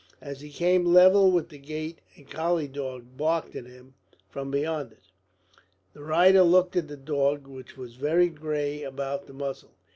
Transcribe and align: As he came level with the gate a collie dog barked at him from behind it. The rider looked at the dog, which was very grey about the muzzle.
As 0.19 0.41
he 0.41 0.49
came 0.49 0.83
level 0.91 1.29
with 1.31 1.49
the 1.49 1.59
gate 1.59 1.99
a 2.17 2.23
collie 2.23 2.67
dog 2.67 3.17
barked 3.17 3.55
at 3.55 3.67
him 3.67 3.93
from 4.31 4.49
behind 4.49 4.91
it. 4.93 5.03
The 5.93 6.01
rider 6.03 6.41
looked 6.41 6.75
at 6.75 6.87
the 6.87 6.97
dog, 6.97 7.45
which 7.45 7.77
was 7.77 7.97
very 7.97 8.29
grey 8.29 8.81
about 8.81 9.27
the 9.27 9.33
muzzle. 9.33 9.75